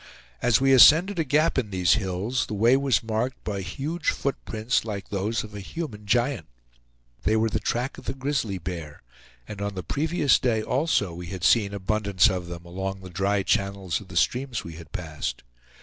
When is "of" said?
5.43-5.53, 7.99-8.05, 12.31-12.47, 14.01-14.07